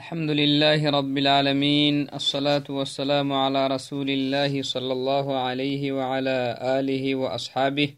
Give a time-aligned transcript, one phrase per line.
[0.00, 6.38] الحمد لله رب العالمين الصلاة والسلام على رسول الله صلى الله عليه وعلى
[6.78, 7.88] آله وأصحابه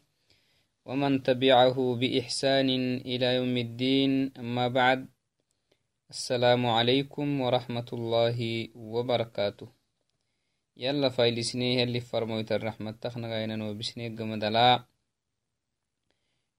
[0.89, 2.69] ومن تبعه بإحسان
[3.11, 4.13] إلى يوم الدين
[4.43, 5.01] أما بعد
[6.11, 8.39] السلام عليكم ورحمة الله
[8.75, 9.69] وبركاته.
[10.77, 14.85] يلا فايلسنيه اللي فرمويت الرحمة تخنا غينا وبسنيه قمدلا.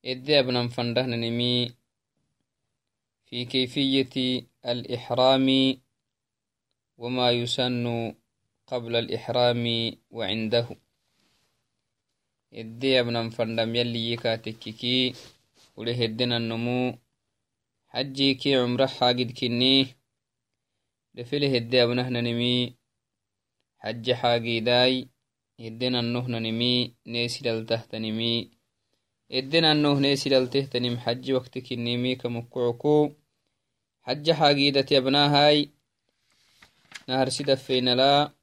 [0.05, 1.82] إدي أبنا فندهنا نمي
[3.33, 5.47] في كيفية الإحرام
[6.97, 8.13] وما يسن
[8.67, 9.65] قبل الإحرام
[10.11, 10.67] وعنده.
[12.53, 15.13] إدي أبنا فندم يلي يكاتككي
[15.77, 16.97] وله الدنا النمو.
[17.87, 19.87] حجي كي عمره حاجد كني.
[21.15, 22.75] لفله الدي أبنه نمي.
[23.79, 25.09] حج حاجي داي.
[25.59, 26.95] إدنا النهن نمي.
[27.07, 28.51] نيسي للتهت نمي.
[29.31, 33.22] إدنا النه نيسي للتهت نم حج وقت كني كمكعكو
[34.03, 35.69] حج حاجيدة يبناهاي
[37.07, 38.33] نهر سدفين لا؟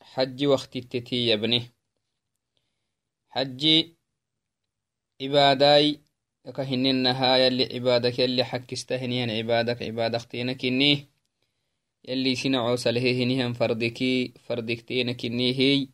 [0.00, 1.72] حج وقت التتي يبني
[3.28, 3.92] حج
[5.22, 6.00] عباداي
[6.56, 11.08] كهننها يلي عبادك يلي حكستهنيهن عبادك عبادك تينكني
[12.08, 15.88] يلي سنعو سلههنهم فردكي فردكتينكني هي.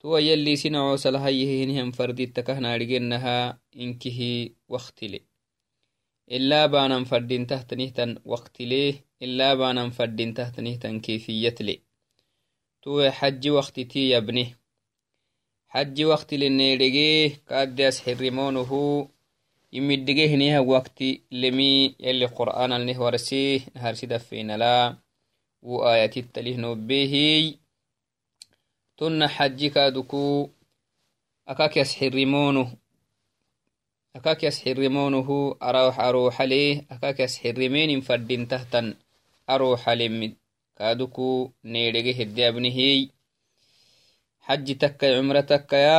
[0.00, 5.33] تو يلي سنعو سلهيهنهم فردتكهنا رجنها إنكه وقتلي
[6.30, 11.80] إلا بانا فردين تحتنهتن وقت ليه إلا بانا فردين تحتنهتن كيفية لي
[12.82, 14.54] تو حج وقت تي يبنه
[15.68, 19.08] حج وقت لنيرجيه كادس حرمونه
[19.72, 21.02] يمدجيه هنيها وقت
[21.32, 24.96] لمي يلي قرآن النه ورسيه نهار سيدا فينا لا
[25.62, 27.54] وآيات التليه نبيه
[28.96, 30.50] تن حج كادكو
[31.48, 32.76] أكاك يسحرمونه
[34.16, 35.36] akakias xirimonuhu
[36.06, 38.86] aruxalee akakias xirimenin fadintahtan
[39.52, 40.32] aruxalemid
[40.78, 41.28] kaduku
[41.72, 42.98] needhege heddeabnehey
[44.46, 45.98] xaji takkay cumra takkaya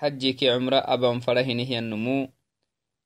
[0.00, 2.16] xajike cumra aban farahinehyanumu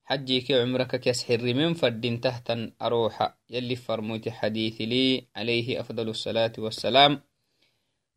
[0.08, 5.04] xajike cumra kakias xirimen fadintahtan aruxa yali farmuti xadiithili
[5.38, 7.12] alayhi afdal asalaati wasalaam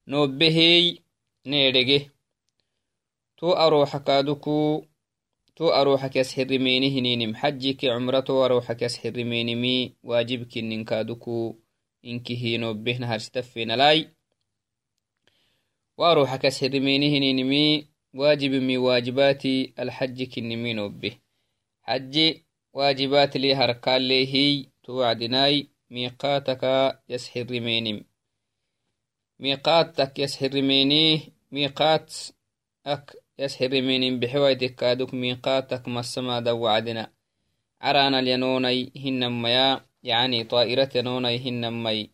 [0.10, 0.84] noobehey
[1.50, 2.00] needhege.
[3.38, 4.58] To aruxa kaduku
[5.56, 9.76] to aroxakas xirrimeni hininim xajiki cumrato aroxakas xirrimenimi
[10.10, 11.38] waajibkininkaduku
[12.10, 14.00] inkihinobbehna harsitafenalai
[15.98, 17.64] wa aroxakas xirrimeni hininimi
[18.20, 21.10] waajibimi waajibati alxaji kinimi nobbe
[21.88, 22.28] xaji
[22.78, 25.58] waajibatli harkalehiy to wacdinai
[25.94, 26.74] miqataka
[27.12, 27.98] yas xirrimenim
[29.44, 31.04] miqatak yas xirrimeni
[31.54, 32.08] miqat
[32.94, 33.06] ak
[33.40, 37.12] يسحر من بحوادك أدوك من قاتك ما السماء وعدنا
[37.82, 42.08] عرانا لينوني هنما يا يعني طائرة نوني هنما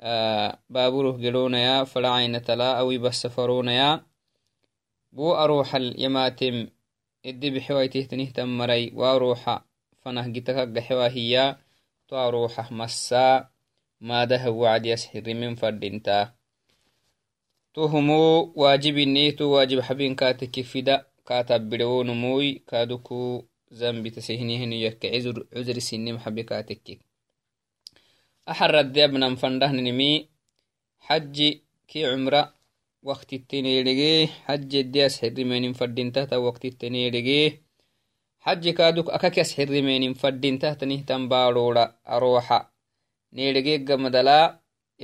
[0.00, 4.06] آه بابره قلون يا فلعين تلا أو يبسفرون يا.
[5.12, 6.68] بو أروح اليماتم
[7.26, 9.64] إدي بحوايته تنهتم مري وأروح
[10.02, 10.56] فنه جتك
[10.90, 11.56] هي
[12.08, 13.48] تو روح مسا.
[14.00, 16.34] ما ده وعد يسحر من فرد انتا
[17.76, 25.08] tohumo wajibine to wajib habin kate kifida katabbirewonumoy kaduku zambitasehinihinu yakka
[25.52, 26.98] cuzri sinim habi katekke
[28.46, 30.28] axaradde abnan fandahninimi
[31.08, 31.48] xaji
[31.86, 32.52] ki cumra
[33.02, 34.10] waktitteneedhege
[34.46, 37.60] xajjedde as xirimenin fadintahta waktitteneedhege
[38.44, 42.58] xaji kaduk akaki as xirimenin fadintahtanihtan baadhoodha arooxa
[43.32, 44.38] needhegeeggamadala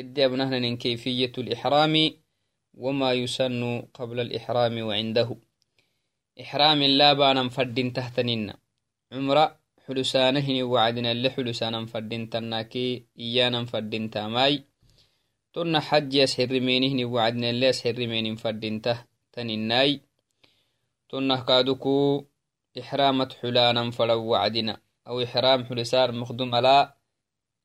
[0.00, 2.21] edde abnahnanin kayfiyatu lixraami
[2.74, 5.36] وما يسن قبل الإحرام وعنده.
[6.40, 8.52] إحرام لا بانا فردين تحتنين
[9.12, 9.56] عمرة
[9.86, 14.64] حلسانهن وعدنا اللي حلسانا فردين تناكي إيانا فردين تاماي.
[15.52, 20.00] تن حج يسحر مينهن وعدنا اللي يسحر مين فردين تحتنيناي
[21.08, 22.24] تن كادوكو
[22.80, 24.80] إحرامة حلانا فلو وعدنا.
[25.06, 26.94] أو إحرام حلسان مخدوم على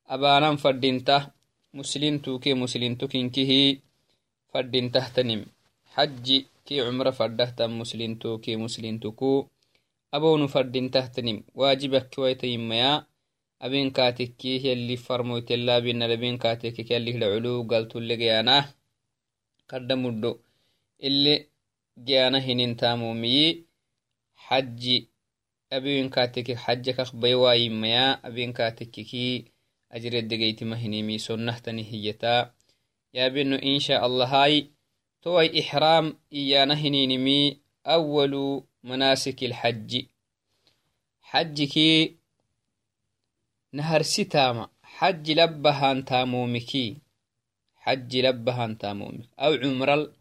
[0.07, 1.27] أبانا فردين ته.
[1.73, 3.86] مسلم توكي مسلم توكينكيه
[4.57, 5.45] فردين تهتنم.
[5.93, 6.27] حج
[6.65, 9.47] كي عمره فردهتا مسلنتو كي مسلنتكو
[10.13, 11.43] أبون فردين تهتنم.
[11.55, 13.05] واجبك كويتيميا
[13.61, 18.73] أبين كاتكي يلي فرموت الله بين لبين كاتكي يلي العلو قلت اللي جيانا.
[19.69, 20.39] قدمدو
[21.03, 21.47] اللي
[21.99, 23.63] جيانا هنين تامومي
[24.35, 25.01] حج
[25.73, 28.21] أبين كاتكي حجك أخبي وايميا
[33.13, 34.71] يابن إن شاء الله هاي.
[35.21, 40.05] توي إحرام إيانا هنينمي أول مناسك الحج.
[41.21, 41.75] حجك
[43.73, 44.69] نهر ستامة.
[44.83, 46.97] حج لبهان تامومكي
[47.75, 49.29] حج لبهان تامومك.
[49.39, 50.13] أو عمرال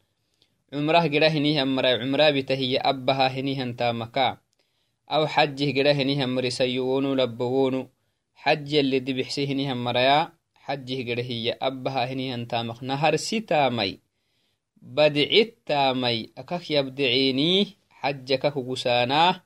[0.72, 4.38] عمرة قرا هنيها مرا عمرة بتهي أبها هنيها تامكا
[5.10, 7.88] أو حجه قرا هنيها مرسيونو لبوونو
[8.34, 9.74] حج اللي دي بحسي هنيها
[10.68, 13.98] مريا حجه قرا هي أبها هنيها تامك نهر ستامي
[14.82, 19.40] بدعت تامي أكاك يبدعيني حجك كوسانا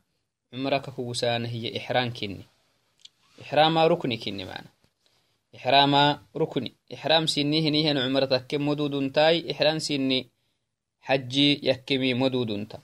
[0.53, 2.45] عمرك كوسانا هي إحرام كني.
[3.43, 4.67] إحرام ركني كني معنا.
[5.57, 6.75] إحرام ركني.
[6.95, 10.29] إحرام سني هنيهن عمرتك مدود تاي إحرام سني
[11.01, 12.81] حجي يكمي مدود تا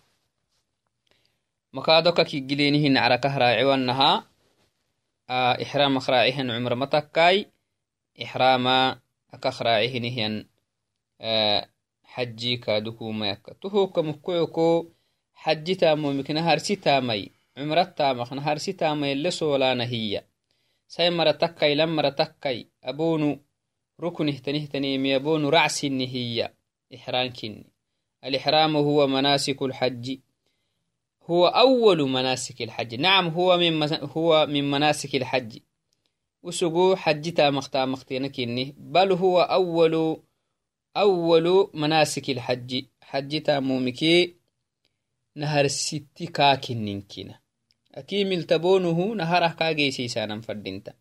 [1.72, 2.22] مكادوكا
[8.16, 10.44] كيجلينهن على كهراعي وانها
[11.20, 11.68] آه
[12.04, 13.52] حجي كادوكو ميكا.
[13.52, 14.88] تهو كمكوكو
[15.34, 17.30] حجي تامو مكنا هرسي تامي.
[17.56, 20.24] عمرت تامخ نهرسي تامي اللي سولانا هي
[20.88, 22.68] ساي مرة تكاي لم مرة تكاي.
[22.84, 23.38] أبونو
[24.00, 26.52] ركن اهتنه تنيمي أبونو رعس هي
[26.94, 27.66] إحرام كني.
[28.24, 30.18] الإحرام هو مناسك الحج
[31.30, 35.58] هو أول مناسك الحج نعم هو من هو من مناسك الحج
[36.46, 40.22] وسقو حجتا مختا مختينا كني بل هو أول
[40.96, 42.84] أول مناسك الحج.
[43.00, 44.36] حجتا مومكي
[45.36, 47.40] نهر ستي كاكنين كنا
[47.94, 50.92] أكي ملتبونه نهره كاجيسي سانا فردينتا.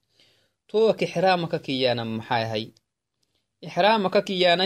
[0.68, 2.72] توك إحرامك كيانا محاي هاي
[3.68, 4.66] إحرامك كيانا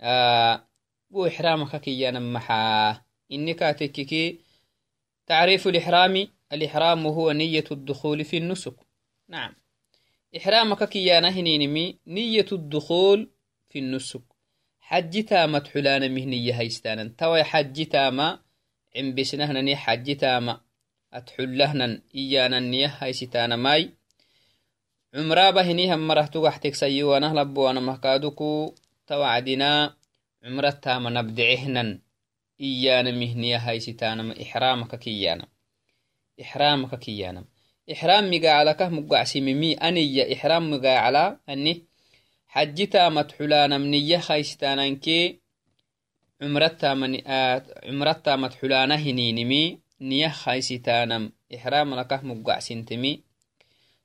[0.00, 0.66] حجتا
[1.10, 3.02] بو إحرامك كيانا محا
[3.32, 4.38] إنك تككي
[5.26, 8.74] تعريف الإحرام الإحرام هو نية الدخول في النسك.
[9.28, 9.54] نعم.
[10.36, 13.30] إحرامك كيانا هنينمي نية الدخول
[13.68, 14.22] في النسك.
[14.80, 15.24] حج
[15.68, 18.40] حلانا مهنية هيستانا توي حج تاما
[18.96, 20.60] عم بسنهنني حج تاما
[21.12, 23.97] أتحلهنا إيانا نية هيستانا ماي.
[25.18, 28.74] عمرا بهني هم مرهتو قحتك سيوانا لبوانا مهكادوكو
[29.06, 29.96] توعدنا
[30.44, 31.98] عمرا تاما نبدعهنا
[32.60, 35.46] إيانا مهنية هيستانا إحرامك كيانا
[36.40, 37.44] إحرامك كيانا
[37.92, 41.84] إحرام مقاعلك مقعسممي أني إحرام مقاعلا أني
[42.48, 45.40] حجتا متحلانا منية خيستانانكي
[46.42, 47.14] عمرتا من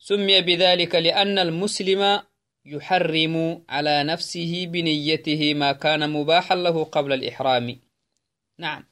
[0.03, 2.21] سمي بذلك لأن المسلم
[2.65, 7.79] يحرم على نفسه بنيته ما كان مباحا له قبل الإحرام.
[8.59, 8.83] نعم.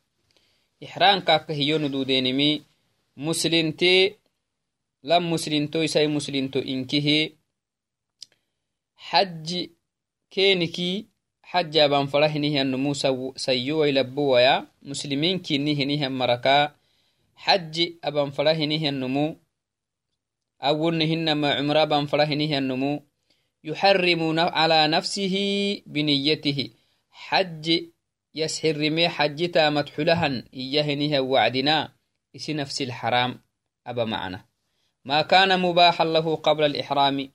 [0.84, 2.62] إحرام كاك هيون دودينمي.
[3.18, 4.16] مسلمتي
[5.04, 7.30] لم مسلمتو يساي مسلمتو إنكه
[8.96, 9.68] حج
[10.32, 11.06] كينكي
[11.44, 12.94] حج أبان فرهنه النمو
[13.36, 16.76] سيو ويلبويا مسلمين كيني هنيه مركا.
[17.36, 19.36] حج أبان فرهنه النمو
[20.64, 23.04] أولنهن ما عمر أبان فرهنه النمو
[23.64, 25.36] يحرم على نفسه
[25.86, 26.70] بنيته.
[27.12, 27.82] حج
[28.36, 31.92] يسحر مي حج تامت حلهن إيهنه وعدنا.
[32.36, 33.42] إسي نفس الحرام
[33.88, 34.46] أبا معنا.
[35.06, 37.32] ما كان مباحا له قبل الإحرام.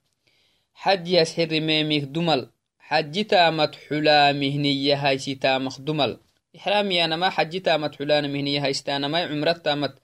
[0.74, 2.50] حج يسحر ميميك دمل.
[2.78, 6.18] حج تامت حلا مهنية هاي تامخ دمل.
[6.56, 9.94] إحرامي أنا ما حج تامت حلان مهنية ستانا ما عمرت تامت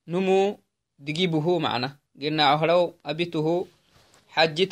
[0.07, 0.57] هنمي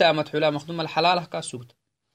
[0.01, 1.27] عمرتا متحلا عمرتا من بدعهنا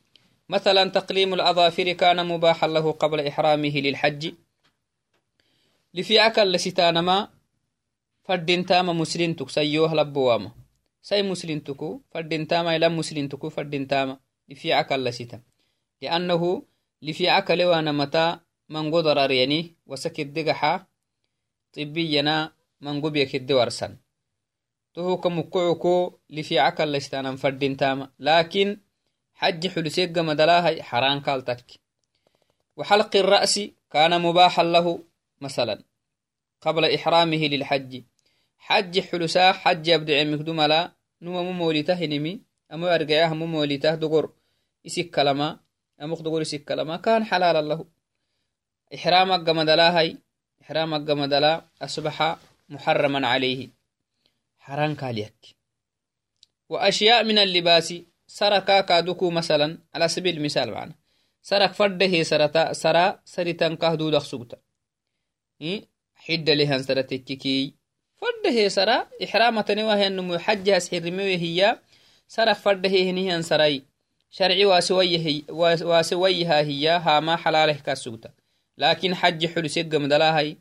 [0.48, 4.34] مثلا تقليم الأظافر كان مباحا له قبل إحرامه للحج.
[5.94, 7.28] لفي أكل لستانما
[8.24, 10.50] فردين تاما مسلين تك سيوه لبواما
[11.02, 14.18] سي مسلين تكو فردين تاما إلى مسلين تكو فردين تاما
[14.48, 15.40] لفي أكل لستا
[16.02, 16.62] لأنه
[17.20, 18.38] أكل وأنا متى
[18.74, 19.60] mango dararyani
[19.90, 20.72] wasakiddegaxa
[21.72, 22.36] طبينا
[22.80, 23.92] mango biyakidde warsan.
[24.94, 28.80] Tohuka mukucuko lifica kalaistanan fadintama lakin
[29.42, 31.80] حلسيق مدلاهي حران كالتك
[32.76, 33.60] وحلق الرأس
[33.90, 35.04] كان مباحا له
[35.40, 35.84] مثلا
[36.60, 38.02] قبل إحرامه للحج
[38.58, 44.30] حج حلسا حج يبدع مكدوم لا نما ممولته نمي أمو أرقعه ممولته دقر
[44.86, 45.60] إسك كلمة
[46.02, 47.86] أمو دقر إسك كلمة كان حلالا له
[48.94, 50.16] إحرامك جمدلا
[50.62, 52.36] إحرامك جمدلا أصبح
[52.68, 53.68] محرما عليه.
[54.58, 55.56] حرام كاليك.
[56.68, 57.94] وأشياء من اللباس
[58.26, 60.94] سركا كادوكو مثلا على سبيل المثال معنا.
[61.42, 64.56] سرك فرده سرتا سرا سريتان كهدود أخسوتا
[66.14, 67.74] حد لهن سرتككي
[68.16, 71.78] فرده سرا إحرامة نواه أنه حجها سحرمي هي.
[72.28, 73.82] سرك فرده هنيهن سرأي.
[74.30, 75.42] شرعي واسوية
[75.82, 78.30] واسويها هي هاما حلاله كاسوتا
[78.82, 80.56] لكن حج حلسيق مدلاهي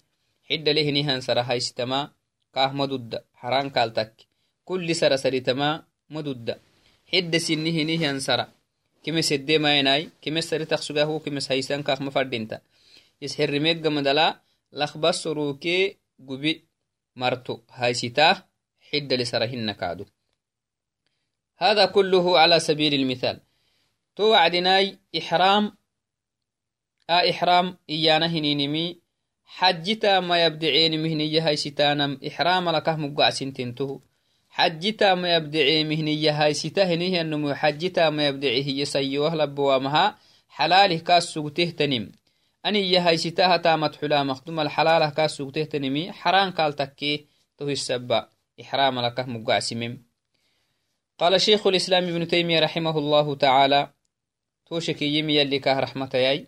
[0.50, 2.00] حد له نهان سرا هايستما
[2.54, 4.14] كاه مدود حران كالتك
[4.66, 5.70] كل سرا سريتما
[6.10, 6.48] مدود
[7.12, 8.46] حد سنه نهان سرا.
[9.04, 10.10] كما سدي ما يناي.
[10.22, 12.62] كما سري تخسوغه كما سايسان كاه مفردينتا.
[13.22, 14.42] يسهر ميق مدلا.
[14.74, 15.98] لخبس سروكي
[16.28, 16.66] قبي
[17.16, 17.60] مرتو.
[17.70, 18.44] هايستا
[18.92, 20.06] حد لسرهن كادو.
[21.58, 23.40] هذا كله على سبيل المثال.
[24.16, 25.81] توعدناي إحرام
[27.16, 28.86] a ixram iyana hininimi
[29.58, 33.96] xajita ma yabdeceeni haysitaanam ixraamalakah mugacsintintuhu
[34.58, 40.06] xajita ma yabdecee haysita hinihianumu xajita ma yabdece hiye sayoah labowamaha
[40.58, 42.06] xalaalih kaas sugtehtanim
[42.68, 47.18] aniya haysitaha taamat xulaa maqdumal xalaalah kaas sugtehtanimi xaraan kaaltakkee
[47.58, 48.20] tohisaba
[48.62, 50.04] إحراملكه مقاسمم
[51.20, 53.90] قال شيخ الإسلام ابن تيمية رحمه الله تعالى
[54.66, 56.48] توشك يمي يلي كاه رحمة ياي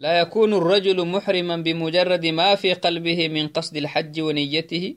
[0.00, 4.96] لا يكون الرجل محرما بمجرد ما في قلبه من قصد الحج ونيته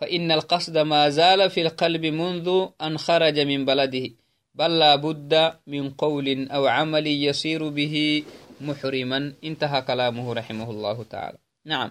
[0.00, 4.10] فإن القصد ما زال في القلب منذ أن خرج من بلده
[4.54, 8.24] بل لا بد من قول أو عمل يصير به
[8.60, 9.34] محرما.
[9.44, 11.38] انتهى كلامه رحمه الله تعالى.
[11.64, 11.90] نعم.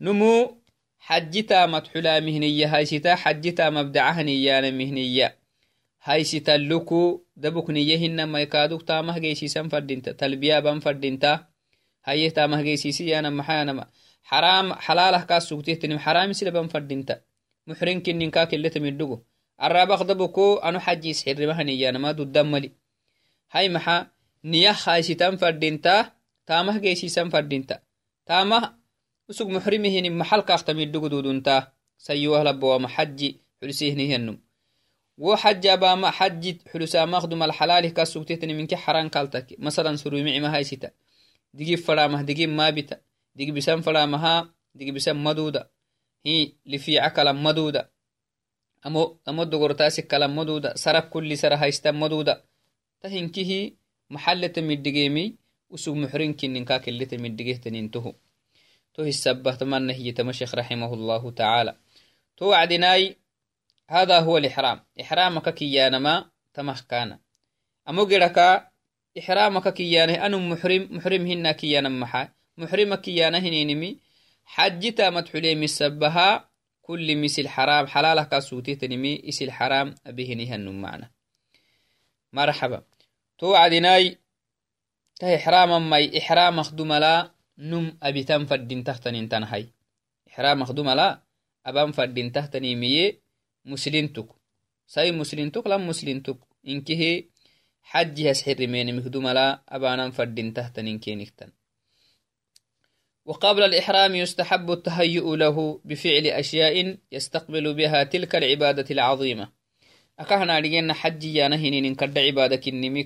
[0.00, 0.56] نمو
[0.98, 5.36] حجتا مدحلا مهنية هايستا حجتا مبدعها نيانا مهنية.
[6.02, 11.34] هايستا اللكو دبك نيهن ما يكادوك تامه جيسي سنفردنتا تلبيا بنفردنتا.
[11.34, 11.53] haye
[12.34, 13.84] tamahgeysisi yanam maxayanama
[14.30, 17.14] xaraam xalaalah kaa sugtehtinim xaraami silaban fadinta
[17.66, 19.16] muxrinkinnin kaa kelletamidugo
[19.58, 22.68] arabaqdabuko anu xajis xirrimahaniyanama duddamali
[23.54, 23.96] hay maxa
[24.42, 26.12] niyah haysitan fadinta
[26.48, 27.80] taamah geysisan fadinta
[28.28, 28.76] taamah
[29.28, 31.72] usug muxrimihini maxalkaaqtamidugo dudunta
[32.06, 33.28] sayiwahlabowama xaji
[33.60, 34.36] xulisihnihiyanum
[35.24, 40.88] wo xajabama xaji xulusaamaqdumal xalaalih kaa sugtehtiniminkii xaran kaltaki masalan surumicima haysita
[41.56, 42.96] digi faramah digi mabita
[43.36, 44.34] digi bisan faramaha
[44.74, 45.70] digi bisan maduda
[46.26, 46.34] hi
[46.66, 47.82] lifica kalan maduda
[48.86, 52.34] amo amo dogortasi kalan maduda sara kulli sara haistan maduda
[53.00, 53.60] ta hinkihi
[54.10, 55.24] maxaleta middigemi
[55.74, 58.10] usug muxrinkininka keleta middigehtanintohu
[58.92, 61.72] to hisabah tamana hiyetama sheekh raximahullahu tacaala
[62.36, 63.16] to wacdinaai
[63.84, 66.14] هذا هو الإحرام إحرامك كيانما
[66.56, 67.18] tamah kana
[67.84, 68.06] amo
[69.14, 74.00] gedaka ixramaka kiyane anu muxrim muxrim hina kiyanan maxa muxrima kiyana hininimi
[74.56, 76.48] xaji tamat xulemi sabaha
[76.82, 81.10] kulli misil xaram xalalah ka suutitanimi isil xaram abihinihanum macna
[82.32, 82.84] marxaba
[83.38, 84.18] to wacdinai
[85.18, 89.64] ta ixraman mai ixramak dumala num abitan faddintahtanintanhay
[90.26, 91.22] ixramak dumala
[91.64, 93.20] aban faddintahtanimiye
[93.64, 94.28] muslintuk
[94.86, 97.33] sai muslintuk lam muslintuk inkihi
[97.90, 101.50] حجهس حرمين مهدملا أبانا فردين تحت ننكينكتن
[103.24, 109.48] وقبل الإحرام يستحب التهيؤ له بفعل أشياء يستقبل بها تلك العبادة العظيمة.
[110.18, 112.60] أكهنا لجينا حجي يانا هنين كرد عبادة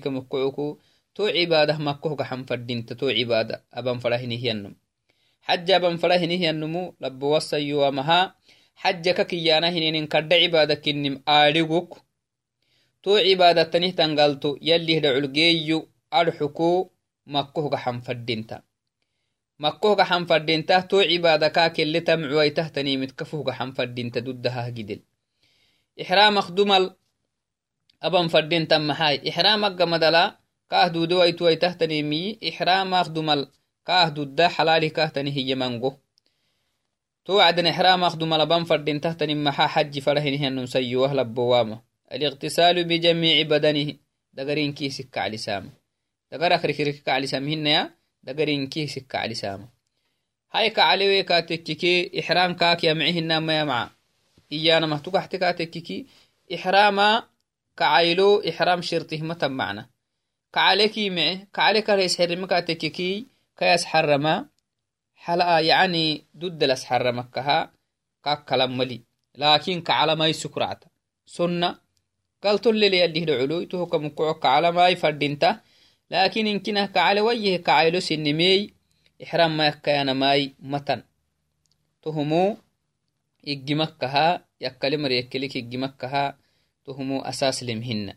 [0.09, 0.77] مكعوكو
[1.15, 4.75] تو عبادة مكوه كحم فردين تو عبادة أبان فرهنه ينم
[5.41, 8.35] حج أبان فرهنه ينمو لب وصيوا مها
[8.75, 12.01] حج ككيانا هنين كرد عبادة كنم آلغوك
[13.03, 15.77] to cibaadattanih tangalto yallih dhaculgeeyyu
[16.11, 16.91] adxuku
[17.33, 18.57] makkohga xanfadhinta
[19.63, 25.01] makkohga xanfadhintah to cibaada kaa kelle tamcuwaitahtanimit kafuhga xanfadhinta duddahah gidel
[26.01, 26.85] ixraamak dumal
[28.07, 30.23] aban fadhintan maxay ixraamakga madala
[30.71, 33.41] kaah duudewaituwaitahtanimiyi ixraamak dumal
[33.87, 35.99] kaah dudda xalaalih kahtani hiyemango
[37.25, 41.77] to wacdan ixraamak dumal aban fadhintahtanin maxaa xaji farahinihanun sayyuwah labbowaama
[42.11, 43.93] الاغتسال بجميع بدنه.
[44.33, 45.69] دقرين كي سكة على سامة
[46.31, 49.69] دقر أخري كريك على سامة هنا دقرين كي سكة على سامة
[50.51, 53.89] هاي كعلي كاتككي إحرام كاك يمعهن ما يمع
[54.51, 56.05] إيانا ما تقحت كاتككي
[56.55, 57.23] إحراما
[57.77, 59.89] كعيلو إحرام شرطه متى معنا.
[60.53, 64.45] كعليك يمعه كعليك رئيس حرم كاتككي كياس حرما.
[65.15, 67.71] حلقة يعني ضد لس حرمكها
[68.23, 69.01] كاك كلام ملي.
[69.35, 70.83] لكن كعلى ما يسكرعت
[71.25, 71.88] سنة
[72.43, 75.59] قال تولي لي اللي هدو علوي تو هكا على ماي فردينتا
[76.11, 78.73] لكن إن كنا كعلى ويه كعيلو سنمي
[79.23, 81.03] إحرام ما يكيانا ماي متن.
[82.03, 82.57] تهمو
[83.47, 86.37] إجي مكها يكلم ريكليك إجي مكها
[86.85, 88.13] تهمو أساس لمهن.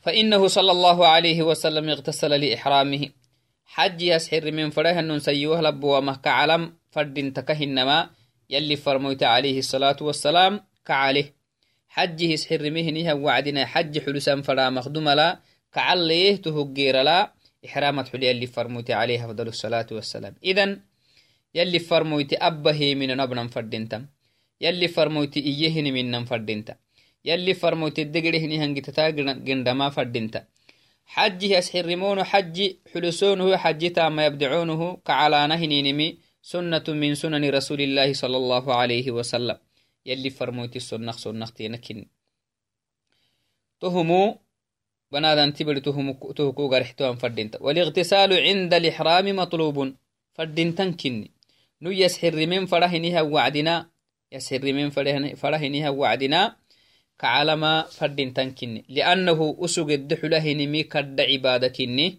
[0.00, 3.08] فإنه صلى الله عليه وسلم اغتسل لإحرامه.
[3.64, 8.10] حج يسحر من فره أنن سيوه لبوا مكة علم فرد تكهنما
[8.50, 11.39] يلي فرموت عليه الصلاة والسلام كعليه.
[11.90, 15.38] حج هسحرمهنها وعدنا حج حلسان فلا مخدوم لا
[15.74, 17.32] كعليه تهجير لا
[17.66, 20.34] إحرامة حلي اللي فرموتي عليه أفضل الصلاة والسلام.
[20.44, 20.80] إذن
[21.54, 24.06] يلي فرموتي أبه من نبنا فردنتا
[24.60, 26.74] يلي فرموتي إيهن من فردنتا
[27.24, 29.10] يلي فرموتي الدقرهن هنجتتا
[29.46, 30.44] جندما فردنتا
[31.06, 32.56] حج يسحرمون حج
[32.94, 38.12] حلسونه حج ما يبدعونه كعلانه نينمي سنة من سنن رسول الله
[40.06, 42.06] يلي فرموتي سنخ سنختينكن
[43.80, 44.38] تهمو
[45.12, 47.62] بنادان تبر تهمو تهكو غرحتوان فردينتا.
[47.62, 49.94] والإغتسال عند الإحرام مطلوب.
[50.34, 51.30] فردينتن كني
[51.82, 53.90] نو يسحر من فرهنها وعدنا
[54.32, 54.90] يسحر من
[55.42, 56.56] فرهنها وعدنا
[57.18, 62.18] كعلما فردينتن كني لأنه أسوق الدحلهن مي كرد عبادة كني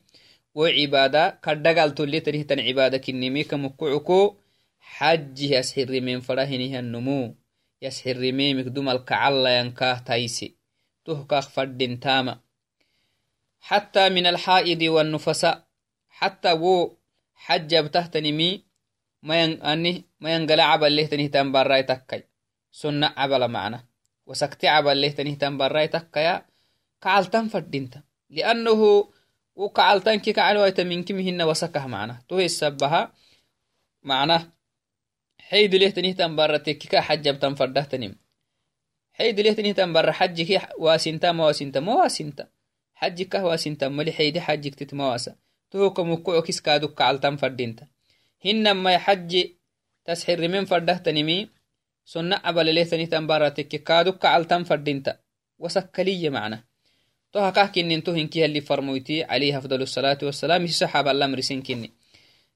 [0.56, 4.36] وعبادة كرد قالت اللي تريهتن عبادة كني مي كمكعكو
[4.80, 7.41] حج يسحر من فرهنها النمو.
[7.82, 10.56] يسحرميمك دمل كعلا ينكاه تايسي.
[11.06, 12.40] تهكاخ فردين تاما.
[13.60, 15.68] حتى من الحائض والنفساء.
[16.10, 16.98] حتى وو
[17.34, 18.64] حجب تهتنمي
[19.24, 22.28] ما ين أني ما ينقلع عبل له تنه تنبراي تكاي.
[22.72, 23.86] سنة عبل معنا.
[24.26, 26.46] وسكت عبل له تنه تنبراي تكايا
[35.52, 36.58] فردينتا وكعلتن كي كعلوا منك مهن وسكه معنا تو السبها معناه حيد ليه تنهتن برا
[36.58, 38.16] تكيكا حجبتن فردهتنم
[39.14, 42.48] حيد ليه تنهتن برا حجك واسنتا مواسنتا
[42.94, 45.36] حجك واسنتا ملي حيد حجك تتمواسا
[45.72, 47.88] توكم وكوكس كيسكادو كعلتن فردينتا
[48.46, 49.46] هنما حج
[50.06, 51.50] تسحر من فردهتنمي
[52.06, 52.70] سنة عبل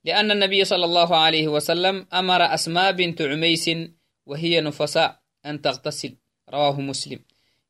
[0.06, 3.70] لأن النبي صلى الله عليه وسلم أمر أسماء بنت عميس
[4.26, 6.16] وهي نفساء أن تغتسل.
[6.50, 7.20] رواه مسلم.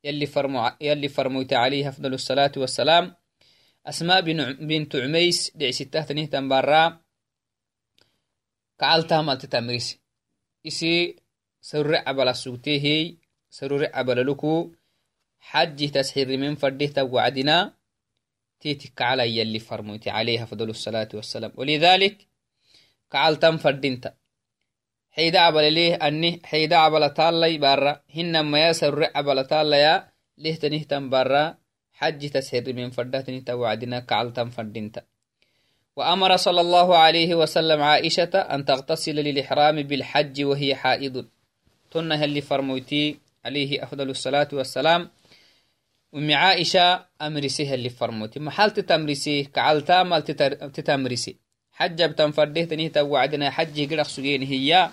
[0.04, 3.16] يلي, فرمو يلي فرموت عليه أفضل الصلاة والسلام.
[3.86, 4.22] أسماء
[4.68, 7.00] بنت عميس دع ستة نهتم برا
[8.80, 10.00] كعلتها مالت تمريس.
[10.68, 11.16] إسي
[11.62, 13.16] سر عبل سوتيه
[13.50, 14.72] سر عبل لكو.
[15.40, 17.74] حج تسحر من فرده وعدنا.
[18.60, 21.52] تيتك على يلي فرموتي عليها فضل الصلاة والسلام.
[21.56, 22.28] ولذلك
[23.12, 24.14] كعلتم فردينتا
[25.12, 31.58] حيدا عبل ليه أني حيدا عبل تالي بارا هن ما يسر عبل تالي لهتنهتن برا.
[31.96, 35.04] حج تسهر من فردتنهت وعدنا كعلتن فردنت
[35.96, 41.26] وأمر صلى الله عليه وسلم عائشة أن تغتسل للإحرام بالحج وهي حائض.
[41.92, 45.10] تنها اللي فرموتي عليه أفضل الصلاة والسلام.
[46.16, 48.40] أم عائشة أمرسيها اللي فرموتي.
[48.40, 50.24] محال تتمرسي كعلتا مال
[50.74, 51.38] تتمرسي.
[51.72, 54.90] حج بتنفرده تنيه وعدنا حج قرق سجين هي.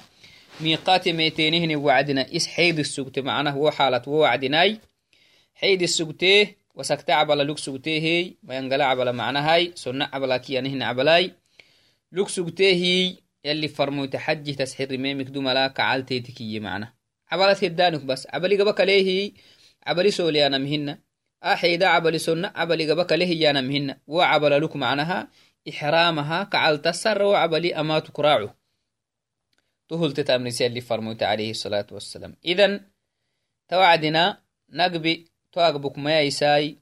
[0.61, 2.37] ميقات ميتينهن وعدنا.
[2.37, 4.79] إس حيد السجت معناه هو حالة وعدناي.
[5.55, 9.73] حيد السجته وسكت عبلا لوك سجته ما ينقل عبلا معناه هاي.
[9.75, 11.33] سنة عبلا كي نهن عبلاي.
[12.13, 16.93] لوك سجته يلي فرموت حج تسحر ميمك دوملا كعالتي تكي معنا.
[17.31, 18.27] عبلا تدانك بس.
[18.31, 19.33] عبلي قبك ليه
[19.87, 20.59] عبلي سولي أنا
[21.45, 25.29] أحيدا عبلي سنة عبلي قبك ليه يانا مهنة وعبلا لوك معناها
[25.69, 28.51] إحرامها كعال تسر وعبلي أما تكراعو
[29.89, 32.37] تهل تتامنسي اللي فرموت عليه الصلاة والسلام.
[32.45, 32.81] إذن
[33.69, 36.79] توعدنا نقبي توقبك ما يساي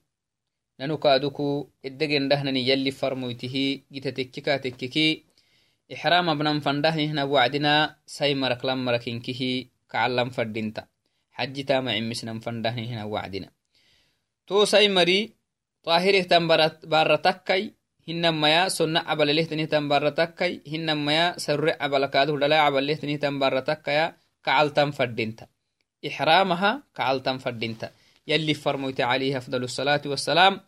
[0.79, 5.23] ننكادكو الدقن دهنني يلي فرموته جتتككا تككي
[5.93, 10.29] إحرام بنم فنده هنا وعدنا ساي مرك لم مركينكه كعلم
[14.51, 15.33] فردينتا حجتا ما عمسنا فنده هنا وعدنا تو ساي مري
[15.83, 17.73] طاهره تنبرت بارتكي
[18.07, 25.47] cabalelehtanihtan baratakai hinamaya sarure cabalakaadu hudhala cabalehtanihtan baratakaya kacaltan fadinta
[26.03, 27.87] ixraamaha kacaltan fadinta
[28.27, 30.59] yalli farmoyte alayhi afdal الصلاة والسلام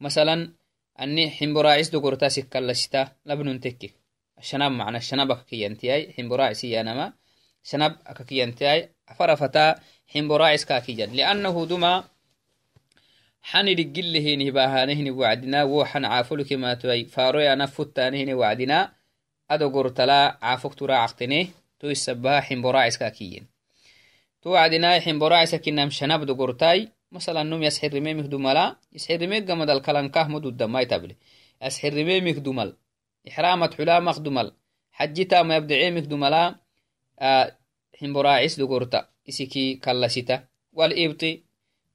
[0.00, 0.54] مثلا
[1.00, 3.94] أني حمبراعيس دقرتا سكالشتا لبنون تكي.
[4.38, 7.12] الشناب معنى الشنابك كي ينتهي حمبراعيس ينما
[7.62, 9.74] سنب أككيانتاي فرفتا
[10.06, 12.04] حمبراعس كاكيجان لأنه دما
[13.42, 17.04] حن رجل هيني باهانهن وعدنا وحن عافلك ما توي.
[17.04, 18.92] فاروي أنا فتانهن وعدنا.
[19.50, 21.48] أدو قرتلا عافك ترى عقتنه
[21.80, 23.46] تو السبها حمبراعس كاكيين
[24.42, 26.88] تو وعدنا حمبراعس كنام شنب دو قرتاي.
[27.12, 31.16] مثلا نم يسحر رميمك دملا يسحر رميك قمد الكلنكاه مدود ما يتبلي
[31.62, 32.76] يسحر رميمك دمل
[33.28, 34.52] إحرامت حلامك دمل
[34.92, 36.54] حجتا ما يبدعيمك دملا
[38.00, 40.36] himboraacis dogorta isiki kallasita
[40.72, 41.44] wal ibti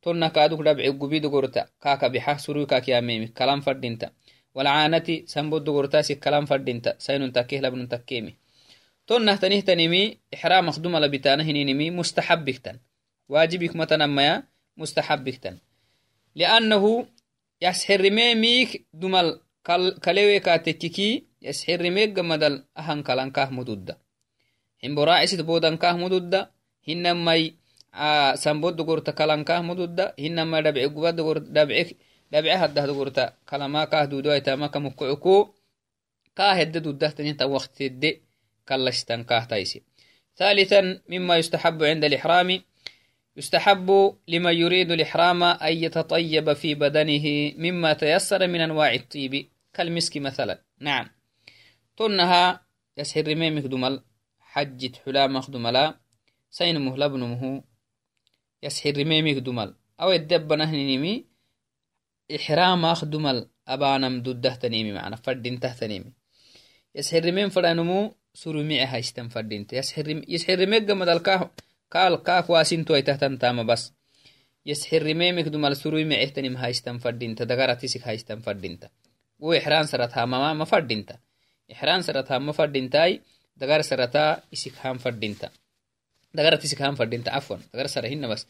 [0.02, 4.08] tonna kaaduk dhabci gubi dogorta kaaka bixa surui kaakiyamemi kalan fadinta
[4.56, 8.32] walcaanati sambod dogortasi kalan fadinta sainun takkeh labnun takkeemi
[9.08, 10.02] tonnahtanihtanimi
[10.34, 12.78] ixraamak dumala bitana hininimi mustaxabiktan
[13.30, 14.44] waajibik matanamaya
[14.80, 15.56] mustaxabiktan
[16.36, 17.08] liannahu
[17.62, 19.30] yasxirimemik dumal
[20.06, 23.94] kalewe kaatekkiki yasxirimeegga madal ahan kalankah mududda
[24.84, 26.50] himboraacisit boodankah mududda
[26.88, 27.56] hinamai
[28.36, 30.62] sambod dogorta kalankah mududda hinamai
[32.32, 35.36] dhabce haddah dogorta kalamakah dudoaitamaka mukucuku
[36.38, 38.10] kah hedde duddahtanintan waqtidde
[38.68, 39.82] kallashtankah taisi
[40.38, 42.62] ثالثا مما يستحب عند الإحرام
[43.38, 47.26] يستحب لمن يريد الإحرام أن يتطيب في بدنه
[47.58, 51.10] مما تيسر من أنواع الطيب كالمسك مثلا نعم
[51.98, 52.62] تنها
[52.98, 54.02] يسهر ميمك دمل
[54.58, 55.86] حجت حلامك دملا
[56.58, 57.44] سين مهلبنمه
[58.64, 59.70] يسحر رميمك دمل
[60.02, 61.14] أو الدب نهنيمي
[62.36, 66.12] إحرامك دمل أبانم دده تنيمي معنا فردين تهتنيمي
[66.96, 68.00] يسحر رميم فرانمو
[68.42, 71.22] surumice haystan fadinta yasxirimegamadal
[71.94, 73.84] kaal kaak waasintuaitahtantama bas
[74.70, 78.88] yasxirimemik dumal suruimicehtanim haystan fadinta dagaratisik haystan fadinta
[79.44, 81.16] wo ixraan sarat hamama ma fadinta
[81.74, 83.12] ixraan sarat hama fadintai
[83.62, 84.24] dagar sarata
[84.56, 85.48] isik ham fadinta
[86.38, 88.42] dagarat isik ham fadinta afwan dagar sara hina bas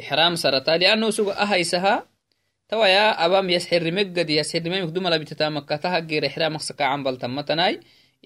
[0.00, 1.94] ixraam sarata lianno sugo ahaysaha
[2.70, 7.74] tawaya abam yasxirimegadi yasxirimemik dumala bitatamakatahageera ixraamak sakacan baltamatanai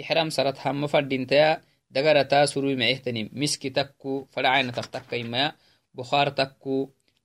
[0.01, 1.51] ixraam sarat hama fadintaya
[1.95, 5.49] dagarata surui mecehtani miski takku fadacainatak takkaimaya
[5.97, 6.77] bukhaar takku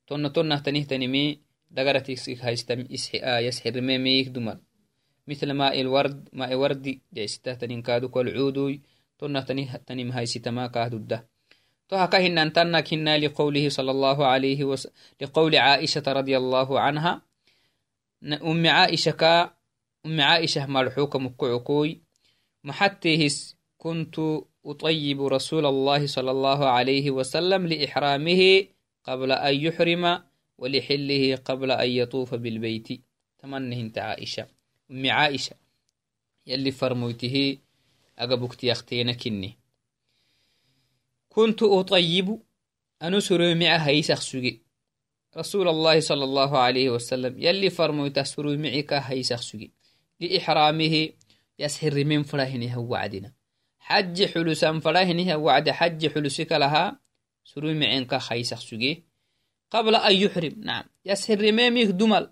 [0.07, 1.25] tonna tonnahtanihtanimi
[1.77, 2.79] dagaratisik haystam
[3.47, 4.57] yasxirimemik dumal
[5.29, 8.81] مثل ماء الورد ماء ورد جيستهتنين كادوك والعودوي
[9.19, 11.27] تنهتنم هايستما كادودة
[11.89, 17.21] تهكا هنا تنك هنا لقوله صلى الله عليه وسلم لقول عائشة رضي الله عنها.
[18.23, 19.53] أم عائشة كا
[20.05, 22.01] أم عائشة مرحوك مكعكوي.
[22.63, 24.15] محتهس كنت
[24.65, 28.41] أطيب رسول الله صلى الله عليه وسلم لإحرامه
[29.03, 30.19] قبل أن يحرم
[30.57, 32.87] ولحله قبل أن يطوف بالبيت.
[33.39, 34.58] تمنه انت عائشة.
[34.91, 35.55] أم عائشة
[36.47, 37.57] يلي فرموته
[38.19, 39.57] أقبكت يختين كني.
[41.29, 42.39] كنت أطيب
[43.03, 44.61] أنسر مع هيسخ سجي
[45.37, 49.71] رسول الله صلى الله عليه وسلم يلي فرموته سر معك هيسخ سجي
[50.19, 51.09] لإحرامه
[51.59, 53.33] يسهر من فرهنه وعدنا.
[53.79, 56.99] حج حلسا فرهنه وعد حج حلسك لها
[57.45, 59.03] سر معك هيسخ سجي
[59.71, 62.31] قبل أن يحرم نعم يسهر ميمك دمل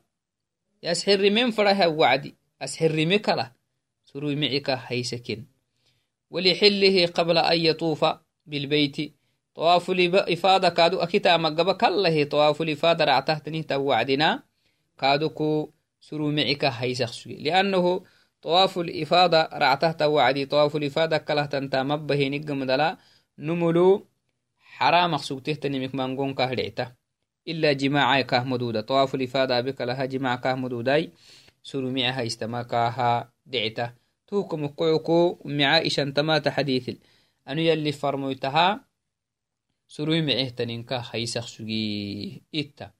[0.83, 2.36] يسهر من فرها وعدي.
[2.61, 3.51] أسهرمي كلا
[4.05, 5.45] سروي معك هيسكن.
[6.29, 8.05] ولحله قبل أن يطوف
[8.45, 9.15] بالبيت
[9.55, 14.43] طواف الإفادة كادو أكتا مقبا كله طواف الإفادة رعتهتني توعدنا
[14.97, 17.35] كادو كو سرو معك هيسخسوي.
[17.35, 18.03] لأنه
[18.41, 22.97] طواف الإفادة رعته توعدي طواف الإفادة كله تنتا مبه نقم دلا
[23.39, 24.07] نملو
[24.59, 26.91] حرام مخصوق تهتني مكمانقون كهدعته
[27.47, 30.55] إلا جماعة كه مدودة طواف الإفادة بك لها جماعة
[31.67, 33.93] مدوداي سرمعها استماكاها دعته
[34.27, 36.89] توكم قعكو معائشة تمات حديث.
[37.47, 38.87] أنو يلي فرمويتها؟
[39.87, 42.91] سروي معه تنينكا خيسخ سجي إتا.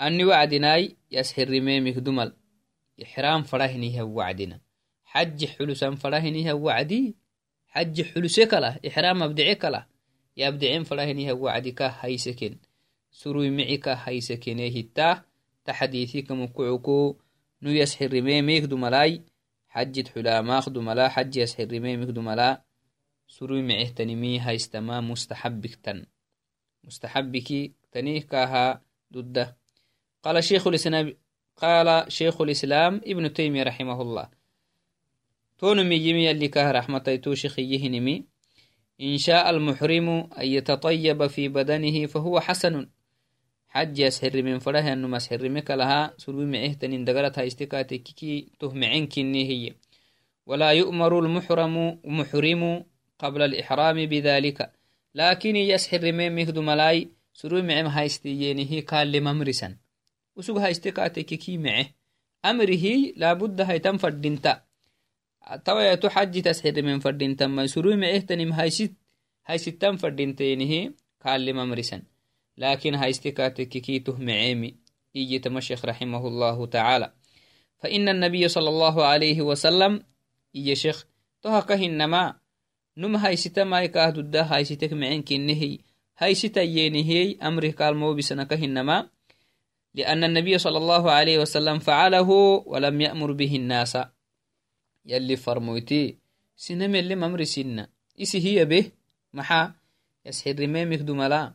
[0.00, 2.36] أني وعدناي يسحر رميمك دمل
[3.02, 4.60] إحرام فرهني هو وعدنا
[5.04, 7.16] حج حلسا فرهني هو وعدي.
[7.68, 9.86] حج حلسك له إحرام أبدعك له
[10.36, 11.82] يبدعين فرهني هو وعدك
[17.62, 19.22] نو يسحر ميك دو ملاي
[19.68, 22.62] حجد حلا ماخ ملا حج يسحر ميك دو ملا.
[23.28, 26.06] سروي معه تنمي هاي استما مستحبك تن.
[26.84, 29.56] مستحبك تنيه كاها ضده
[30.22, 31.16] قال شيخ الاسلام
[31.56, 34.28] قال شيخ الإسلام ابن تيمية رحمه الله.
[35.58, 37.58] تون ميجمي اللي كاه رحمته تو شيخ
[39.00, 42.88] إن شاء المحرم أن يتطيب في بدنه فهو حسن.
[43.76, 49.74] حج يسحر من فره أنه مسحر مكلها سلوي معهتن دقرتها استكاتككي تهمعين كني هي
[50.46, 52.84] ولا يؤمر المحرم محرم
[53.18, 54.72] قبل الإحرام بذلك
[55.14, 59.76] لكن يسحر من مهد ملاي سلوي معهم هايستيينه قال لممرسا
[60.36, 61.86] وسوق هايستكاتككي معه
[62.44, 64.62] أمره لابد هايتم فردنتا
[65.64, 67.66] تويا تحج تسحر من فردنتا ما
[72.58, 74.74] لكن هايستكاتككيته معيمي
[75.16, 77.12] إيجي تمشيخ رحمه الله تعالى.
[77.78, 80.02] فإن النبي صلى الله عليه وسلم
[80.54, 81.06] إيجي شيخ
[81.42, 82.36] تهكه إنما
[82.96, 85.78] نم هايستا ماي كاهدو دا هايستك معين كنهي
[86.18, 89.08] هايستا ينهي أمره كالمو بسنكه إنما
[89.94, 92.30] لأن النبي صلى الله عليه وسلم فعله
[92.66, 93.98] ولم يأمر به الناس.
[95.06, 96.18] يلي فرمويتي
[96.56, 97.88] سنم اللي ممر سنة.
[98.22, 98.90] إسي هي به
[99.32, 99.74] محا
[100.26, 101.54] يسحر ميمك دملا.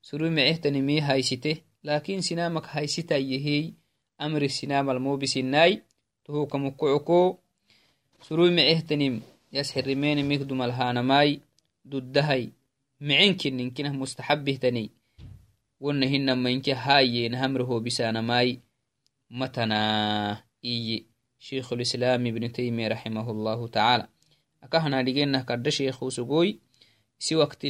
[0.00, 3.74] Surui mecehtanimi haysite lakin sinamak haysitayehey
[4.18, 5.82] amri sinamalmobisinai
[6.24, 7.40] tohukamukucoko
[8.22, 9.20] surui mecehtanim
[9.52, 11.40] yasxirimenimik dumalhanamai
[11.84, 12.48] duddahay
[13.00, 14.90] mecenkininkinah mustaxabihtani
[15.80, 18.60] wona hinamainke hayen hamre hobisanamai
[19.30, 21.10] matana iyi
[21.40, 24.08] شيخ الإسلام ابن تيمية رحمه الله تعالى
[24.62, 26.58] أكهنا لجينا كرد شيخ وسقوي
[27.18, 27.66] سي وقت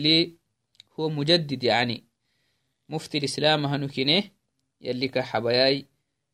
[2.90, 4.22] مفتي الإسلام هنكنه
[4.81, 5.87] يلي كحباياي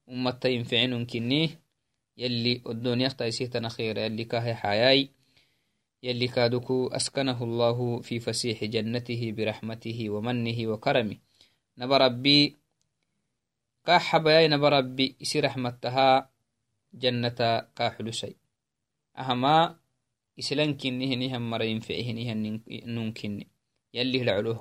[0.08, 1.60] أمتا ينفعنون كنيه
[2.16, 5.10] يلي الدنيا تايسيه تنخير يلي كاهي حياي
[6.02, 11.16] يلي كادوكو أسكنه الله في فسيح جنته برحمته ومنه وكرمه.
[11.78, 12.56] نبى ربي
[13.86, 16.30] كحباياي نبى ربي إسي رحمتها
[16.94, 18.36] جنة كاحلسي
[19.18, 19.76] أهما
[20.36, 22.36] islan kinni hinihan marayin fe'e hinihan
[22.84, 23.48] nun kinni
[23.96, 24.60] yalli hida culuh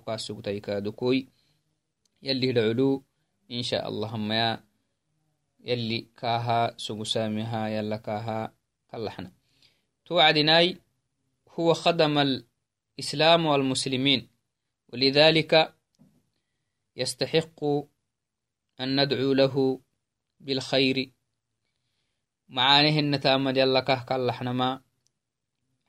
[2.25, 3.05] kaadukoi yalli hida culu
[3.47, 4.63] insha allahammaya
[5.63, 8.51] yalli kaaha sugusamiha yalla kaaha
[8.91, 9.31] kalaxna
[10.05, 10.77] توعدناي
[11.49, 14.29] هو خدم الإسلام والمسلمين
[14.93, 15.73] ولذلك
[16.95, 17.63] يستحق
[18.79, 19.81] أن ندعو له
[20.39, 21.11] بالخير.
[22.49, 24.81] معانه النتامد يلا كه كاللحنما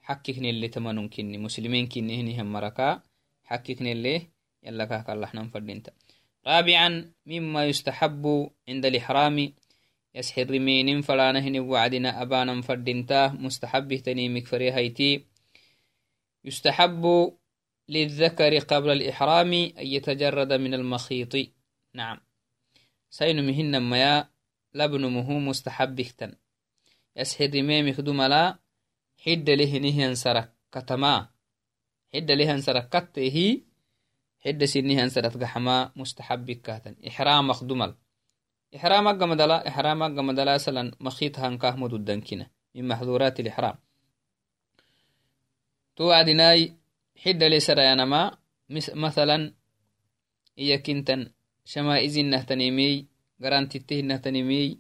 [0.00, 3.02] حككني اللي تمنون كني مسلمين كني هني هم مركا
[3.44, 4.30] حككني اللي
[4.62, 5.92] يلا كه كاللحنم فردينتا.
[6.46, 9.52] رابعا مما يستحب عند الإحرام.
[10.14, 15.24] يسحر رمين فلانهن وعدنا أبانا فردينتا مستحب تنيمك فريهيتي
[16.44, 17.32] يستحب
[17.88, 21.36] للذكر قبل الإحرام أن يتجرد من المخيط.
[21.94, 22.20] نعم.
[23.10, 24.28] سين مهن ميا
[24.74, 26.32] لبن مهو مستحب اختن.
[27.16, 28.58] يسحر رميمك دملا
[29.26, 31.28] حد له نهيان سرك كتما
[32.14, 33.62] حد له سرك كته
[34.44, 36.94] حد سنهيان سرك قحما مستحب كاتن.
[37.08, 37.94] إحرام مخدمل
[38.76, 43.74] إحرام قمدلا إحرام قمدلا سلن مخيط هنكاه مدودنكنا من محظورات الإحرام.
[45.96, 46.76] توعدناي
[47.16, 48.38] حد لسريانما
[48.94, 49.54] مثلا
[50.58, 51.30] إيا كنتن
[51.64, 53.06] شمائزين نهتنيمي
[53.42, 54.78] قرانتته نهتنيمي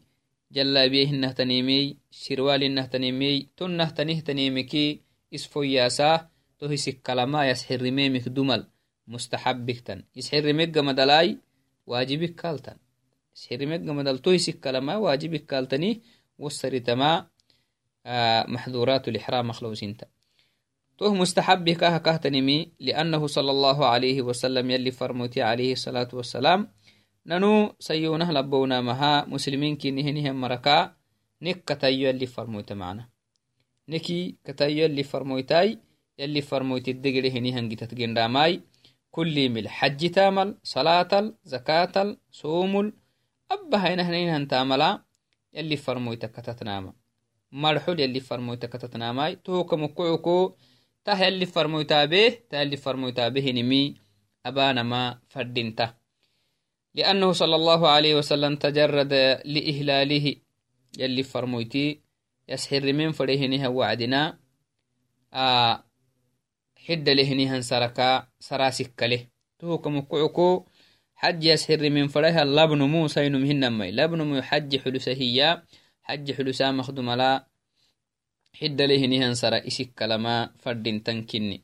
[0.52, 5.00] جلابيه نهتنيمي شروال نهتنيمي تن نهتنيهتنيمكي
[5.34, 8.66] اسفوياسا تهسك كلما يسحر رميمك دمل.
[13.92, 16.02] مدل تهسك كلما واجبك كالتني
[16.38, 17.26] وسرتما
[18.06, 19.96] آه محظورات الإحرام مخلوسين
[20.98, 26.68] توه مستحب كاه كهتنمي لأنه صلى الله عليه وسلم يلي فرموتي عليه الصلاة والسلام
[27.26, 30.96] ننو سيونة لبونا مها مسلمين كي نهنهم مركا
[31.42, 33.08] نك كتايو يلي فرموت معنا.
[33.88, 35.78] نكي كتايو يلي فرموتاي
[36.18, 38.60] يلي فرموت الدقل هنيهن جتت جنداماي
[42.30, 42.92] صوم
[43.50, 45.02] أبا هين هنين تاملا
[45.52, 46.92] يلي فرموت كتتناما
[47.52, 50.56] مرحول يلي فرموت كتتناماي توك مكعكو
[51.04, 53.94] تاه يلي فرموتابه تاه يلي فرموتابه نمي.
[54.46, 55.94] أبانا ما فردنته
[56.94, 59.12] لأنه صلى الله عليه وسلم تجرد
[59.44, 60.36] لإهلاله
[60.98, 62.00] يلي فرمويتي.
[62.48, 64.38] يسحر من فريهنها وعدنا
[65.34, 65.85] آه
[69.86, 70.64] مكعكو
[71.16, 75.62] حج يسحر من فريها لبن موسى ينمهن مي لبن مو حج حلسة هي
[76.02, 77.46] حج حلسة مخدوم لا
[78.60, 81.62] حد لهنها سرا إسك كلما فردين تنكني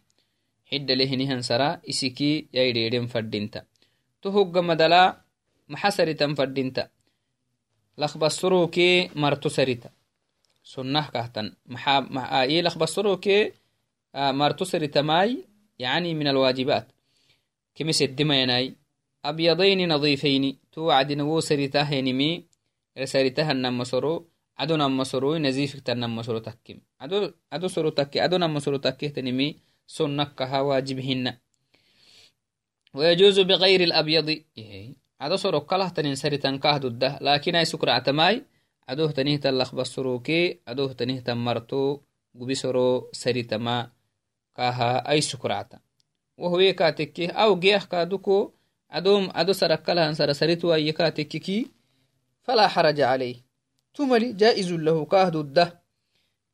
[0.72, 3.62] حد لهنها سرا إسكي يايريرين فردينتا
[4.22, 5.22] تهوغ مدلا
[5.72, 6.90] maxasaritan fadinta
[7.96, 9.90] lakbasoroke marto sarita.
[10.62, 11.56] Sunnah kahtan.
[11.66, 13.52] I lakbasoroke
[14.14, 15.44] آه، مرتسر تماي
[15.78, 16.92] يعني من الواجبات.
[17.74, 18.76] كمس الدمياناي
[19.24, 22.44] أبيضين نظيفين توعد نوسري تهنمي
[22.98, 28.76] رسري تهن مصرو عدنا مصرو نزيفك تهن مصرو تكيم عدو عدو سرو تكي عدنا مصرو
[28.76, 31.36] تكي تنمي سنك واجبهن.
[32.94, 34.28] ويجوز بغير الأبيض.
[34.58, 34.94] إيه.
[35.20, 38.44] عدو سرو كله تنين سري تنكاه ده لكن أي سكر عتماي
[38.88, 42.00] عدو تنيه تلخ بصروكي عدو تنيه تمرتو
[42.38, 43.86] غبي سرو سري تماي
[46.38, 48.54] wahwe katekke aw geah kaduko
[48.88, 51.72] adom ado sarakalahan sara sarituwaye katekkiki
[52.42, 53.36] fala xaraja calayh
[53.92, 55.80] tumali jaa'izun lahu kahdudda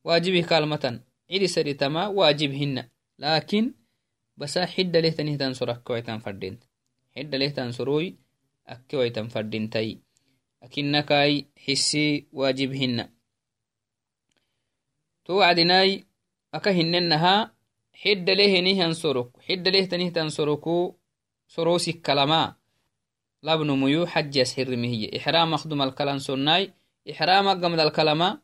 [0.04, 2.82] waajibih kalmatan cidi saritama waajib hinna
[3.18, 3.74] lakin
[4.36, 6.62] basa xidda lehtanihtan sorakkoitan fadent
[7.14, 8.14] xidda lehtan soroy
[8.66, 9.98] akkewaitan fadintai
[10.60, 13.08] akinakai hisi wajib hinna
[15.24, 16.04] to wacdinai
[16.52, 17.50] aka hinenaha
[18.02, 20.76] xidalehenihan sorok xidalehtanihtan soroku
[21.54, 22.42] sorosikalama
[23.42, 26.64] labnumuyu xajas hirimihiye ixram akdumalkalan sonnai
[27.12, 28.40] إحرام قمد الكلمة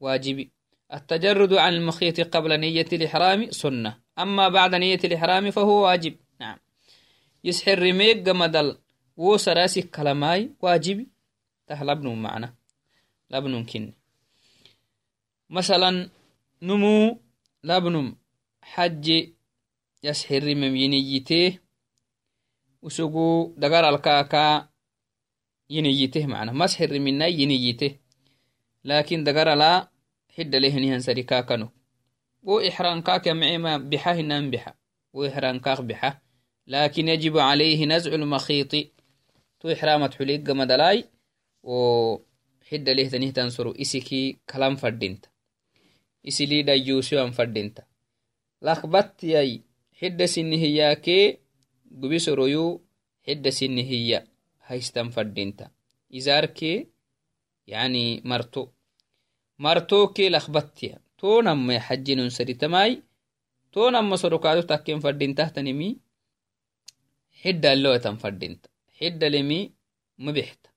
[0.00, 0.50] واجبي
[0.94, 6.58] التجرد عن المخيط قبل نية الإحرام سنة أما بعد نية الإحرام فهو واجب نعم
[7.44, 8.78] يسحر رميك قمد
[9.18, 11.08] wo sarasi kalamai wajibi
[11.66, 12.54] tah labnum macna
[13.26, 13.92] labnum kinni
[15.50, 16.06] masalan
[16.62, 17.18] numu
[17.66, 18.14] labnum
[18.74, 19.18] xaji
[20.02, 21.58] yas xirimemyiniyitee
[22.82, 24.68] usugu dagaralkaaka
[25.68, 27.92] yiniyiteh mana mas xirimina yiniyiteh
[28.88, 29.70] laakiin dagarala
[30.34, 31.66] xidalehinihan sarikaakano
[32.42, 34.72] wo ixrankaaka micema bixa hinan bixa.
[35.12, 36.20] Wo ixrankaak bixa.
[36.66, 38.92] Lakin yajib عalayhi nazcu lmakhiiti
[39.58, 41.04] tu ixramat xuligamadalai
[41.62, 41.78] wo
[42.68, 45.28] xidalehtanihtan soro isiki kalan fadhinta
[46.22, 47.82] isilidhayyuusiwan fadhinta
[48.66, 49.50] lakbattiyay
[49.98, 51.24] xidda sinnihiyaakee
[52.00, 52.70] gubisoroyuu
[53.26, 54.18] xidda sinnihiya
[54.68, 55.64] haystan fadhinta
[56.18, 56.76] izaarkee
[57.72, 58.62] yani marto
[59.64, 62.92] martookee lakbattiya toonamay xajinun saditamai
[63.74, 65.88] toonamma sorokaado takken fadhintahtanimi
[67.40, 69.60] xidda alloetan fadhinta xidda lemi
[70.24, 70.68] mabixta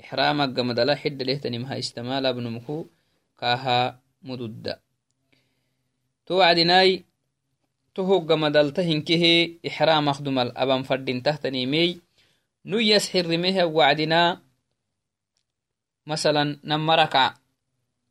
[0.00, 2.76] ixraamagga madala xidda lehtanim haistamaalabnumku
[3.40, 3.78] kaaha
[4.26, 4.72] mududda
[6.26, 7.04] توعدناي
[7.94, 12.00] تهوغ مدل تهنكه إحرام أخدم الأبان فردين تهتني مي.
[12.64, 14.42] نو يسحر ميه وعدنا.
[16.06, 17.34] مثلا نمرك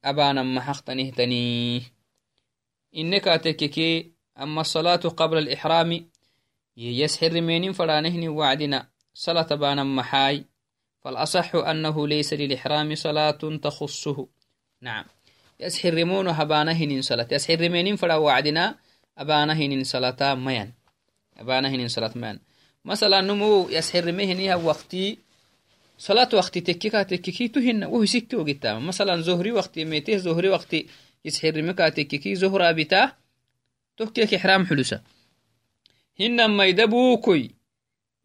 [0.06, 1.84] أبانا محقتنه تني
[2.98, 6.10] إنك تككي أما الصلاة قبل الإحرام.
[6.78, 8.90] يسحر مينين فرانهني وعدنا.
[9.14, 10.46] صلاة بانا محاي.
[11.02, 14.28] فالأصح أنه ليس للإحرام صلاة تخصه.
[14.82, 15.06] نعم.
[15.60, 17.28] يس حرمون هبانهن صلاة.
[17.32, 18.76] يس حرمينين فرا وعدنا
[19.18, 20.72] أبانهن صلاة ميان.
[21.38, 22.40] أبانهن صلاة ميان.
[22.86, 25.18] مثلا نمو يس حرميهن وقتي
[25.98, 30.88] صلاة وقتي تكيكا تكيكي تهن وهو سكي وقتا مثلا زهري وقتي ميته زهري وقتي
[31.26, 33.12] يسحرمكا تكيكي زهرا بتا
[33.98, 35.02] تكيك إحرام حلوسا.
[36.20, 37.52] هن ما يدبوكوي.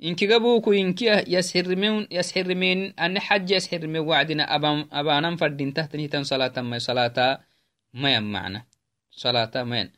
[0.05, 6.61] إنك جابوكوي إنك يسحرمين يسحرمين أن حج يسحرمين وعدنا أبان أبانا فردين تحت نهتن صلاة
[6.61, 7.41] ما صلاة
[7.95, 8.65] ما يمعنا
[9.11, 9.91] صلاة ما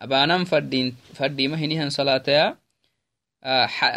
[0.00, 2.56] أبانا فردين فردي ما هنيهن صلاة يا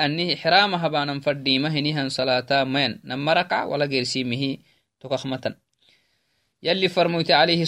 [0.05, 4.57] أني حرام هبانا فردي ما هنيهن صلاة ما نما ركع ولا غير سيمه
[4.99, 5.55] تكخمة
[6.63, 7.65] يلي فرموت عليه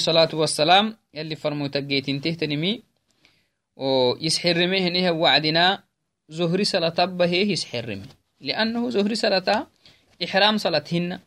[6.31, 8.07] زهري صلاة به يسحرمه
[8.39, 9.67] لأنه زهري صلاة
[10.23, 11.19] إحرام صلاتهن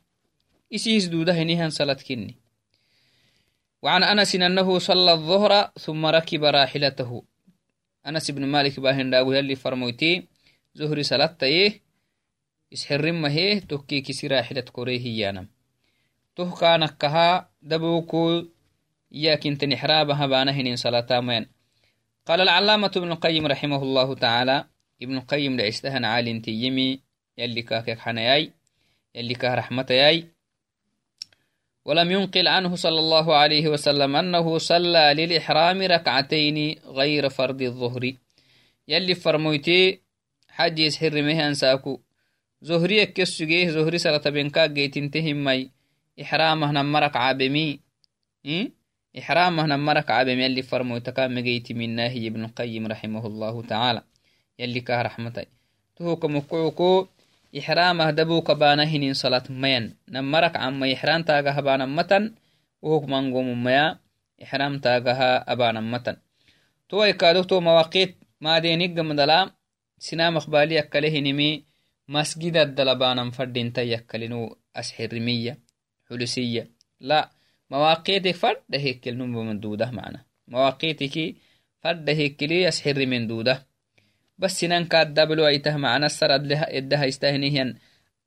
[0.74, 2.34] إسيس دودة هنيهن صلاة كني.
[3.82, 7.22] وعن أنس أنه صلى الظهر ثم ركب راحلته.
[8.06, 10.24] أنس بن مالك باهن داو يلي فرموتي
[10.74, 11.80] زهري صلاة تيه
[12.72, 15.48] يسحرمه هيه تكي كسي راحلة كوريه يانم
[16.36, 18.44] تهكانكها دبوكو
[19.12, 21.46] ياكنت نحرابها بانهن صلاة مين
[22.26, 25.22] قال العلامة ابن القيم رحمه الله تعالى ابن
[25.56, 27.00] لعستهن عالي تيمي
[27.38, 28.52] يلي كاكك حنياي
[29.14, 30.34] يلي كاه رحمتياي
[31.84, 38.12] ولم ينقل عنه صلى الله عليه وسلم أنه صلى للإحرام ركعتين غير فرض الظهر.
[38.88, 40.00] يلي فرمويتي
[40.48, 42.00] حج يسحر مهن ساكو.
[42.62, 45.70] زهري كسجيه زهري سلطة بنكاك جيتنتهم مي
[46.22, 47.80] إحرامه نمرك عابمي.
[48.44, 48.70] إيه؟
[49.18, 54.02] إحرامه نمرك عابمي اللي فرمو تكام مجيتي من ناهي ابن القيم رحمه الله تعالى.
[54.58, 55.46] يلي كاه رحمتي
[55.96, 57.06] تهوك مقعوكو
[57.58, 62.34] إحرامه دبوك بانهن صلاة مين نمرك عما إحرام تاقها بانا متن
[62.82, 63.98] وهوك منقوم ميا
[64.42, 66.16] إحرام تاقها أبانا متن.
[66.88, 69.50] تو إكادو تو مواقيت ما دينيق مدلا
[69.98, 71.64] سنام أخبالي أكله نمي
[72.08, 75.58] مسجد الدلبانا فردين تيكلنو أسحرمية
[76.08, 76.70] حلسية.
[77.00, 77.30] لا
[84.38, 87.74] معنا بس سنان كاد دبلو ايته معنا السر إدها يستهنيهن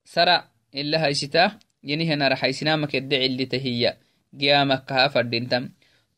[0.05, 3.97] سرع إلا هايستا ينهن رح سنامك الدعي اللي تهي
[4.39, 5.69] قيامك كها فردينتم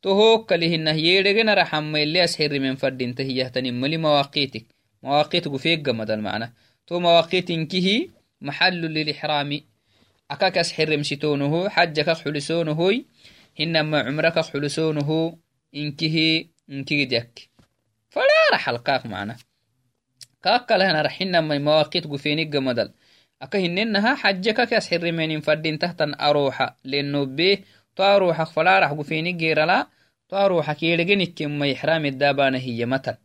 [0.01, 4.65] تهوك لهن يدغن رحم اللي أسحر من فردين تهي تنملي مواقيتك.
[5.03, 6.53] مواقيتك فيك قمد المعنى
[6.87, 8.09] تو مواقيت كه
[8.41, 9.61] محل للإحرام
[10.29, 12.97] akakas xiremsitonoho xajakak xulisonohoy
[13.57, 15.19] hinama cumrakak xulisonoho
[15.73, 17.49] inkihi inkigidyak
[18.13, 19.33] fadara xalqaak mana
[20.43, 22.89] kaakalahanarxinamai mawaqit gufeniggamadal
[23.39, 27.63] aka hinenaha xaje kakas xirimenin fadintahtan aroxa lenobe
[27.95, 29.87] to aroxak falarax gufenigerala
[30.27, 33.17] to aroxa keeregenikema ixramedabana hiyamatan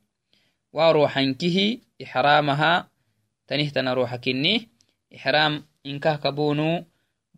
[0.77, 1.67] waroxankihi
[2.03, 2.73] ixramaha
[3.47, 4.19] tanihtan aroxa
[5.15, 6.83] ixram inkah kabonu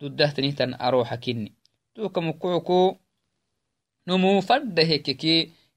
[0.00, 1.52] dudah tanihtan aroxa kinni.
[1.94, 2.96] Tukamukuuku
[4.06, 4.82] numu fadda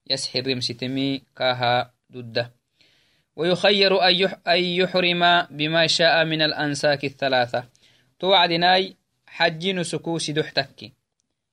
[0.10, 2.48] yas xirimsitemi kaha dudah
[3.40, 3.92] ويخير
[4.48, 7.70] أن يحرم بما شاء من الأنساك الثلاثة.
[8.20, 10.92] توعدناي حج نسكو سدحتك.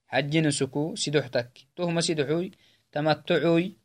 [0.06, 1.50] حج نسكو سدحتك.
[1.76, 2.50] تهم سدحوي
[2.92, 3.76] تمتعوي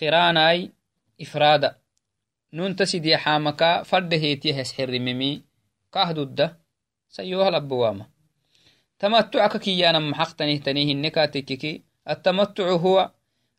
[0.00, 0.72] قراناي
[1.20, 1.76] إفرادا.
[2.52, 5.42] نون تسيدي حامكا فرد هيتي هسحر ممي
[5.92, 6.58] كاه دده
[7.08, 8.06] سيوها لبوامة
[8.98, 13.10] تمتعك كيانا محقتنه تنيه النكاتككي التمتع هو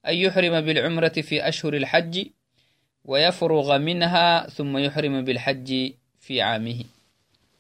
[0.07, 2.27] أن يحرم بالعمرة في أشهر الحج.
[3.05, 6.83] ويفرغ منها ثم يحرم بالحج في عامه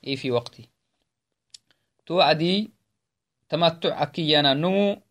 [0.07, 0.63] أي في وقته.
[2.05, 2.69] توعدي
[3.49, 5.01] تمتع كيانا نمو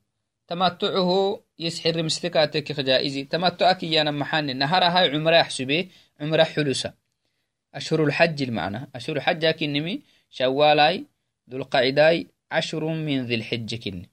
[0.48, 5.88] تمتعه يسحر مستكاتك جائزي تمتعك يانا محن نهار هاي عمرة يحسبه
[6.20, 6.92] عمرة حلوسة.
[7.74, 8.90] أشهر الحج المعنى.
[8.94, 11.04] أشهر الحج كنمي شوالاي
[11.50, 14.06] ذو القعداي عشر من ذي الحج كن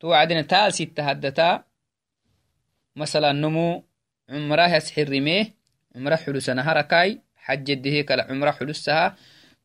[0.00, 1.64] توعدنا تال ستة هدتا
[2.96, 3.84] مثلا نمو
[4.28, 5.54] cumrahas xirime
[5.92, 7.12] cumra xudusanaharakaai
[7.46, 9.16] xajedehe kala cumra xudusaha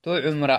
[0.04, 0.58] to cumra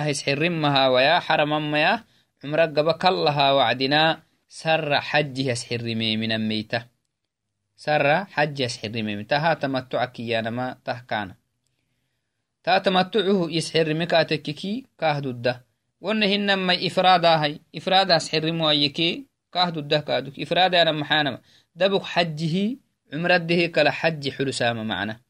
[0.00, 2.04] ahis xirin mahawaya xaramamaya
[2.40, 4.00] cumra gaba kallaha wacdina
[4.48, 6.88] sara xajihas xirime minameyta
[7.76, 11.34] sara xajihas xirime taha tamatuca kiyanama tahkaana
[12.64, 15.60] taa tamatucuhu yisxirime kaatekeki kaahduda
[16.04, 19.08] wonna hinamai ifraadahay ifraadahas xirimu ayeke
[19.54, 21.38] kaaduk ifraadaana maxaanama
[21.74, 22.78] dabuk xajihi
[23.12, 25.20] عمرده كلا حج حلسام معنا.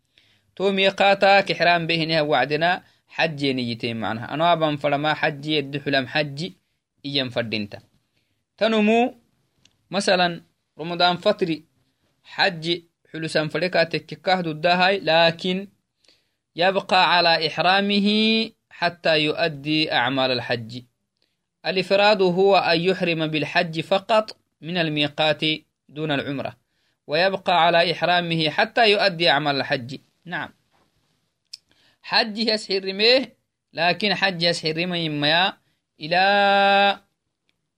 [0.57, 4.35] تو ميقاتا كحرام بهنها وعدنا حج نيتين معنا.
[4.35, 6.53] أنا أبان فلما حج يد حلم حج
[7.05, 7.79] إيام فردينتا.
[8.57, 9.15] تنمو
[9.91, 10.43] مثلا
[10.79, 11.65] رمضان فتري
[12.25, 15.69] حج حلسان فريكا تككاه ضدها لكن
[16.57, 18.09] يبقى على إحرامه
[18.71, 20.83] حتى يؤدي أعمال الحج.
[21.67, 25.41] الإفراد هو أن يحرم بالحج فقط من الميقات
[25.89, 26.62] دون العمرة.
[27.13, 29.91] ويبقى على إحرامه حتى يؤدي أعمال الحج
[30.25, 30.51] نعم
[32.03, 33.37] حج يسحر ميه
[33.73, 35.59] لكن حج يسحر ميه
[36.01, 36.23] إلى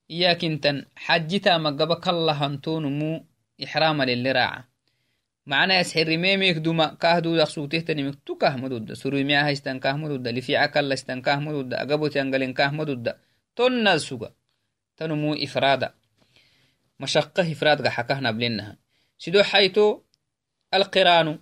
[0.05, 3.25] iyakintan xajita magaba kallahantonmu
[3.57, 4.69] ixrama lele raaca
[5.49, 13.17] macna yasxirimemek duma kahdudak sugtehtanimik tu kahmadudda surimiahaistan kahmadudda lifica kallastan kahmadudda agabotiangalen kahmadudda
[13.57, 14.29] tonnal suga
[14.97, 15.97] tanumu ifrada
[17.01, 18.77] mashaqah ifradga xakahnablinaha
[19.17, 19.85] sido xayto
[20.71, 21.33] alqiranu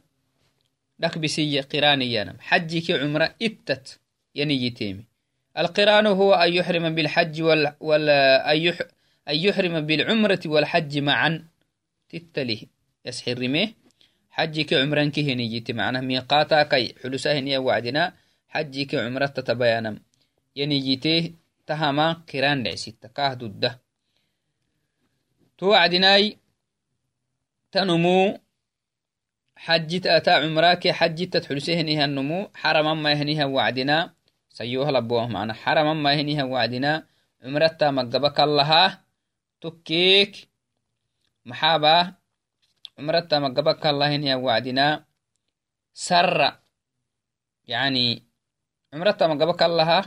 [1.01, 3.85] dhakbisiya qiraniyanam xajiki cumra ittat
[4.35, 5.03] yaniyitemi
[5.57, 8.09] القرآن هو أن يحرم بالحج وال, وال...
[9.29, 11.47] أن يحرم بالعمرة والحج معا.
[12.09, 12.61] تتله
[13.05, 13.73] يسحر رميه.
[14.29, 18.13] حجك عمران كهني جيت معنا ميقاتا كي حلسا هنيا وعدنا.
[18.47, 19.99] حجك عمرة تتبيانا
[20.55, 21.33] يني جيته
[21.67, 23.81] تهما قرآن لعسيت كاه ضده
[25.57, 26.37] توعدناي
[27.73, 28.39] تنمو
[29.57, 34.13] حجت أتا عمراك حجت تحلسه هنيها النمو حرما ما يهنيها وعدنا.
[34.49, 35.53] سيوه لبوه معنا.
[35.53, 37.07] حرما ما هنيها وعدنا.
[37.43, 38.99] عمرتا مقبك الله
[39.61, 40.49] تكيك.
[41.45, 42.13] محابا.
[42.99, 45.05] عمرتا مقبك الله هنيها وعدنا.
[45.93, 46.59] سر.
[47.65, 48.23] يعني
[48.93, 50.03] عمرتا مقبك الله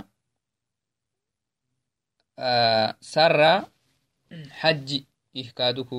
[2.38, 3.64] آه سر.
[4.50, 5.04] حج.
[5.36, 5.92] إهكادك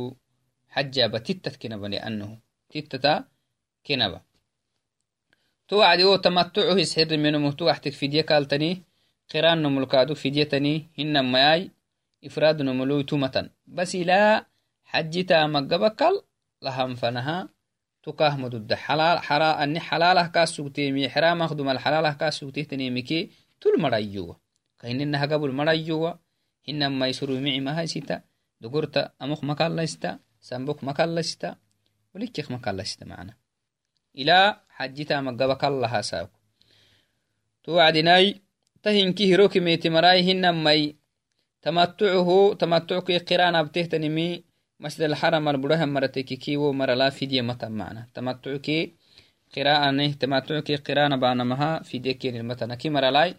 [0.78, 3.24] حج بتتت كنبا لأنه تتتا
[3.86, 4.22] كنبا
[5.68, 8.84] توعدي أو تمتعه يسحر منه توحتك فدية كالتني
[9.34, 11.72] قران نملكادو فديتني هن ماي
[12.26, 13.50] إفراد نملو تومتن.
[13.68, 14.46] بس لا
[14.84, 16.22] حجتا مقبكل
[16.62, 17.50] لهم فنها
[18.04, 18.74] تكاه مدد.
[18.74, 23.30] حلال حرا أني حلالة كاسوتيمي حرام أخدم الحلالة كاسوتيتني مكي
[23.62, 24.40] تل مريوة.
[24.80, 26.20] كهن إنها قبل مريوة
[26.70, 28.22] هن يسرو معي ما هاي سيتا
[28.62, 30.37] دقرت أمخ مكالستا سنبوك
[30.84, 31.56] مكالستا
[32.16, 33.34] ولكيخ مكالستا معنا.
[34.18, 36.30] إلى حجتا مقبا كالله ساك
[37.64, 38.42] توعدناي
[38.84, 40.96] تهنكي هيروكي ميتي مراي هن مي
[41.62, 44.44] تمتعه تمتعك قران أبتهتنمي.
[44.80, 48.08] مسجد الحرم البره مرتك كيو مرلا فيديا متى معنا.
[48.14, 48.92] تمتعك
[49.56, 51.84] قراءة تمتعك قران بانمها.
[51.84, 53.36] فيديا كين المتنا كي مرلاي.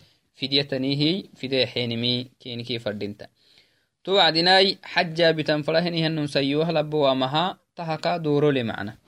[4.08, 8.98] توعدناي حجا بتنفلهني هنن سيوه لبوا مها تهكا دورو لمعنى.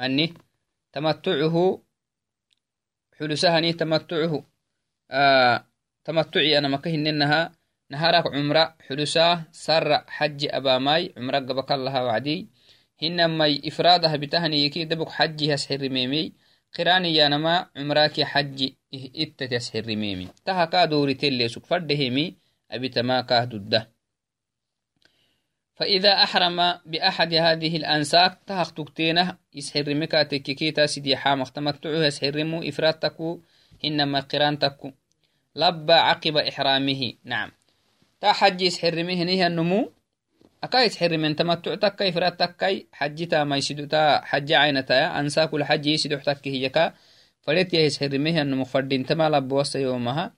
[0.00, 0.34] أني
[0.92, 1.82] تمتعه
[3.18, 4.44] حلسهني تمتعه.
[5.10, 5.64] آه
[6.04, 7.52] تمتعي أنا مكهننها
[7.90, 12.48] نهارك عمرة حلساه سر حج أباماي عمرة قبك الله وعدي.
[13.02, 16.32] هنما إفرادها بتهني يكي دبك حج يسحر ميمي.
[16.78, 20.28] قراني يانما عمراك حج إتت يسحر ميمي.
[20.44, 22.36] تهكا دوري تلي سك فردهمي
[22.70, 23.97] أبي تماكاه ضده
[25.78, 28.38] فإذا أحرم بأحد هذه الأنساك
[29.54, 33.40] يسحر مكا تككيتا سيدي حامق تمتعه يسحرمو إفراد تكو
[33.84, 34.90] إنما قران تكو.
[35.56, 37.50] لبى عقب إحرامه نعم.
[38.20, 39.92] تا حج يسحرمه نيه النمو
[40.64, 45.86] أكا يسحر من تمتع تكا إفراد تكا حجتا ما يسدو تا حج عينتا أنساك الحج
[45.86, 46.94] يسدو تكي هيكا
[47.40, 50.37] فليت يسحرمه النمو فردين تما وسط يومها.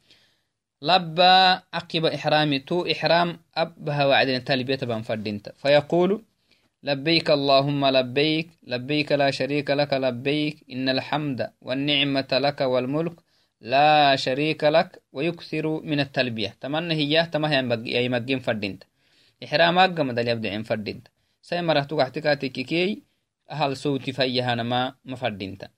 [0.83, 5.53] لبى عقب إحرامي تو إحرام أبها وعدين تلبية بان فردينت.
[5.57, 6.25] فيقول
[6.83, 13.17] لبيك اللهم لبيك لبيك لا شريك لك لبيك إن الحمد والنعمة لك والملك
[13.61, 16.57] لا شريك لك ويكثر من التلبية.
[16.61, 18.85] تمنى هي تما هي يمجين فردينت.
[19.45, 21.09] إحراماقمد اليبدعين فردنت
[21.43, 23.03] سي مرة تقحتكاتككي
[23.51, 25.71] أهل صوت فيهانما مفردنت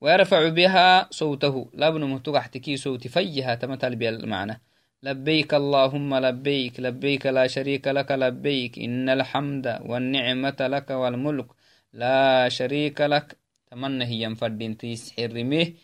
[0.00, 1.70] ويرفع بها صوته.
[1.74, 4.62] لابن مهتقحتكي صوت فيها تمثل بالمعنى
[5.02, 8.78] لبيك اللهم لبيك لبيك لا شريك لك لبيك.
[8.78, 11.46] إن الحمد والنعمة لك والملك
[11.92, 13.36] لا شريك لك.
[13.70, 15.74] تمنى هي مفردين تيس حرميه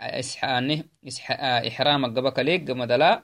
[0.00, 0.84] إسحانه
[1.68, 3.22] إحرام قبك ليك مدلا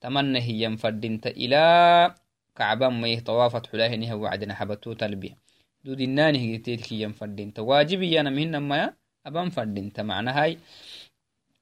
[0.00, 2.14] تمنى هي مفردين إلى
[2.56, 5.36] كعبان ما طوافت حلاه نها وعدنا حبتو تلبية.
[5.84, 8.92] دود النانه هي ينفردين واجبي أنا مهن ما
[9.26, 10.58] أبان فردين معنى هاي.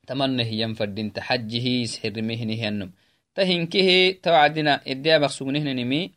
[0.06, 2.92] تمنى هي مفردين حجه سحر مهنه النم
[3.34, 6.12] تهنكه توعدنا إديا بخسونه نمي.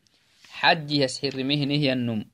[0.50, 2.26] حجه يسحر مهنه النم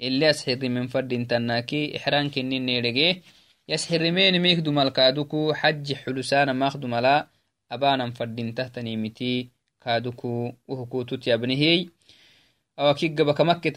[0.00, 1.96] اللي يسحر من فردين تناكي.
[1.96, 3.22] إحران كنين نيرجيه
[3.68, 4.34] يسحر مين
[12.78, 13.76] ميخدو مالكادوكو حج